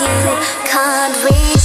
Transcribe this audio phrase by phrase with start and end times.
[0.00, 1.57] Higher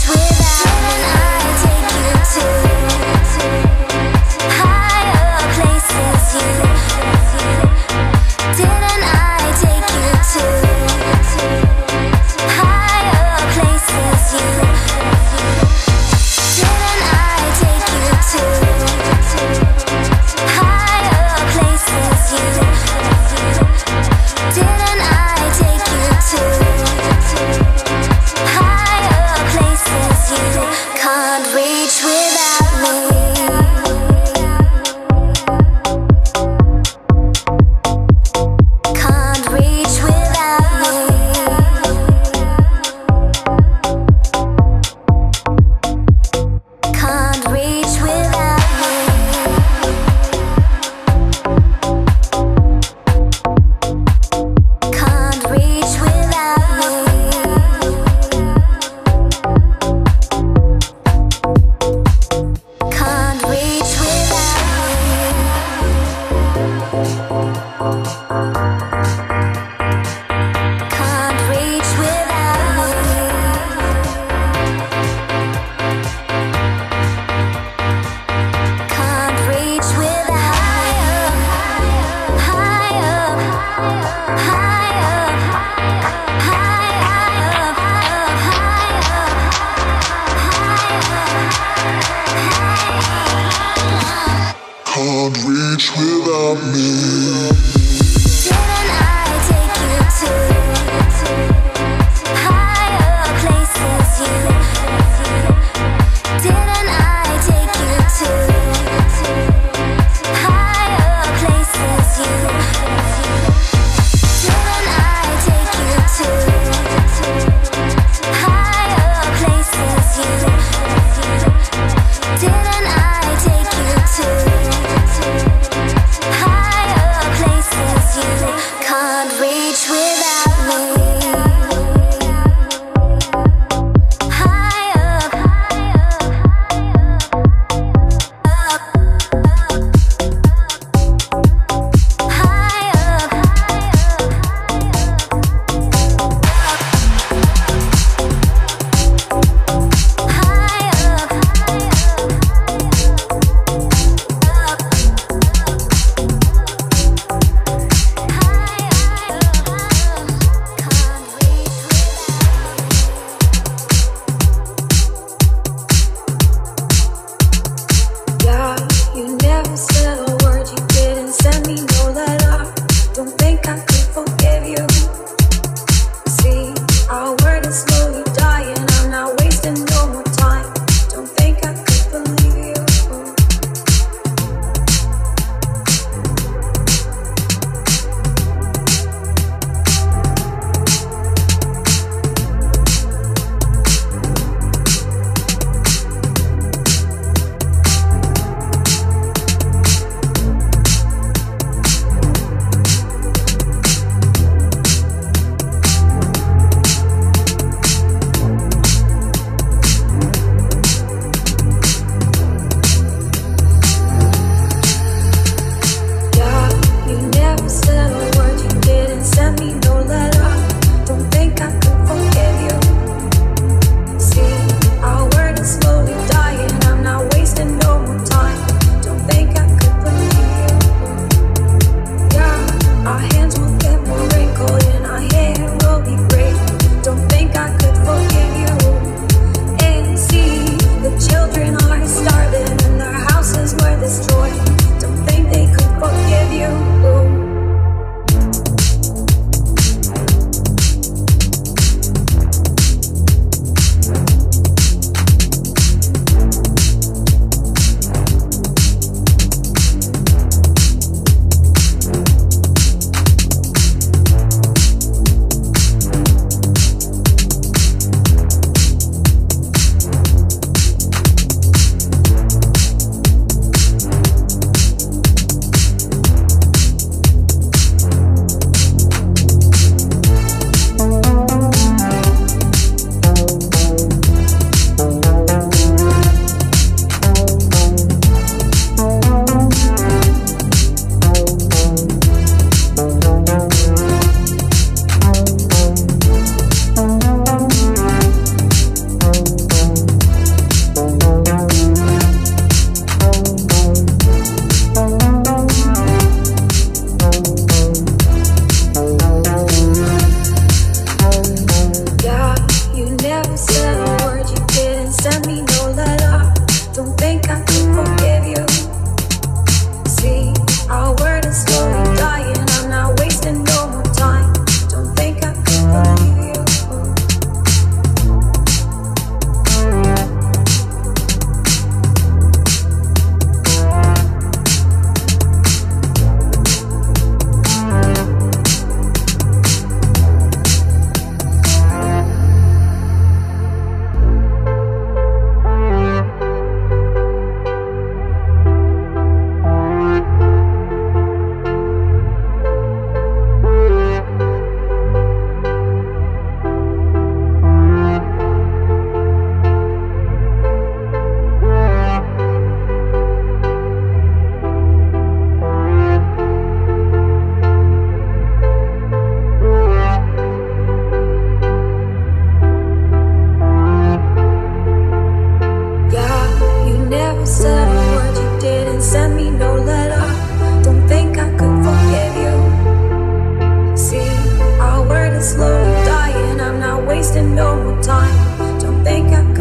[387.35, 388.79] in no time.
[388.79, 389.52] Don't think I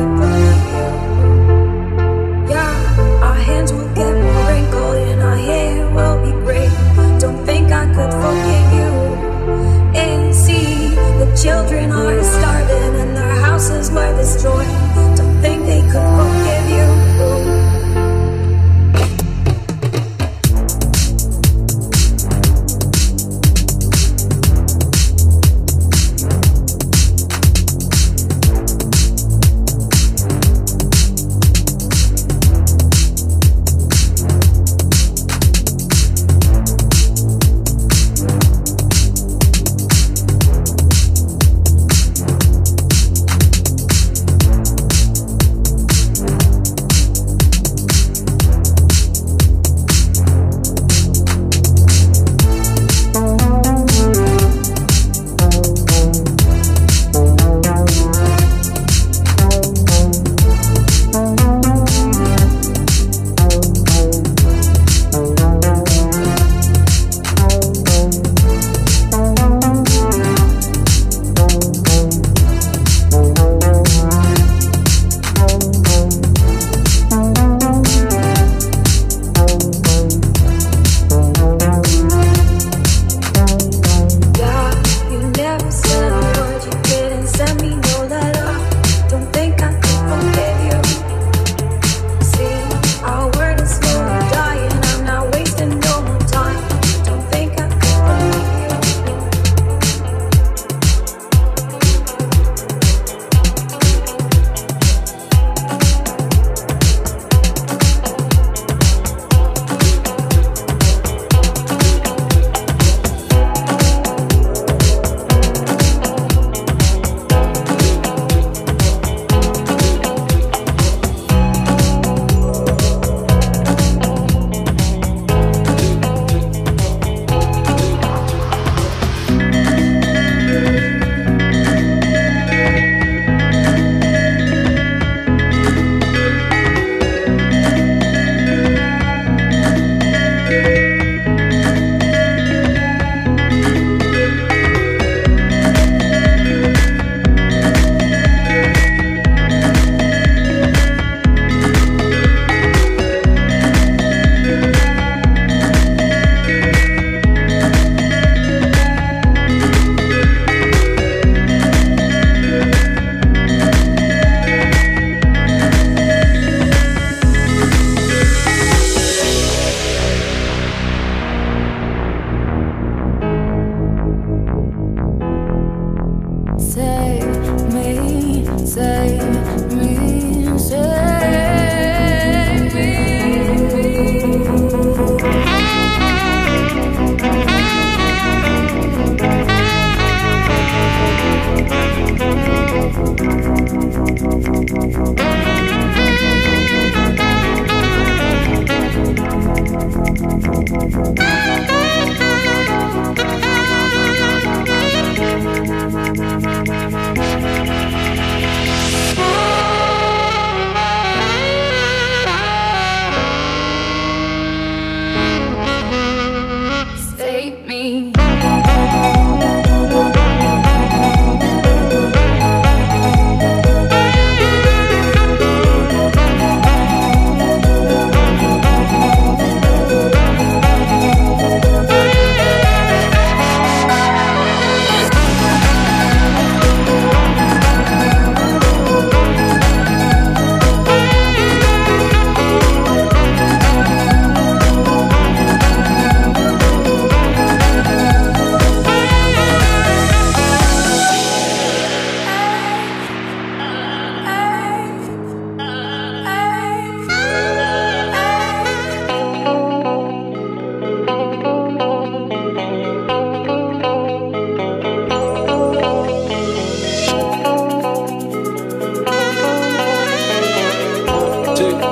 [271.63, 271.92] music.